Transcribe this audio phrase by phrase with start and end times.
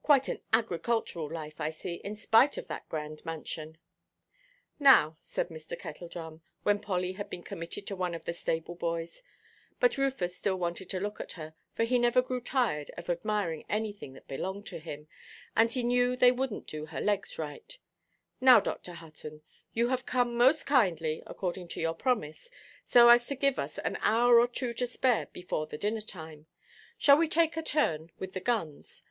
[0.00, 3.78] Quite an agricultural life, I see, in spite of that grand mansion."
[4.78, 5.76] "Now," said Mr.
[5.76, 11.00] Kettledrum, when Polly had been committed to one of the stable–boys—but Rufus still wanted to
[11.00, 15.08] look at her, for he never grew tired of admiring anything that belonged to him,
[15.56, 18.92] and he knew they wouldnʼt do her legs right—"now, Dr.
[18.92, 19.42] Hutton,
[19.72, 22.48] you have come most kindly, according to your promise,
[22.84, 26.46] so as to give us an hour or two to spare before the dinner–time.
[26.98, 29.02] Shall we take a turn with the guns?